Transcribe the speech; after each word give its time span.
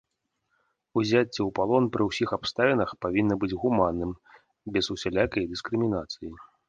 Узяцце 1.01 1.27
ў 1.27 1.45
палон 1.59 1.83
пры 1.97 2.07
ўсіх 2.09 2.29
абставінах 2.37 2.89
павінна 3.07 3.35
быць 3.43 3.53
гуманным, 3.67 4.11
без 4.79 4.85
усялякай 4.97 5.43
дыскрымінацыі. 5.53 6.29